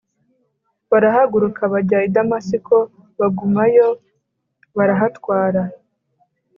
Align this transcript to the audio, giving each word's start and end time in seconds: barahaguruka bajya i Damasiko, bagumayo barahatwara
barahaguruka 0.91 1.61
bajya 1.73 1.97
i 2.07 2.09
Damasiko, 2.15 2.75
bagumayo 3.19 3.87
barahatwara 4.77 5.61